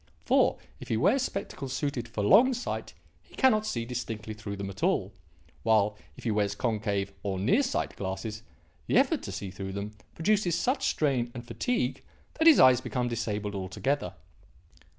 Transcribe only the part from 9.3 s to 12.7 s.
see through them produces such strain and fatigue that his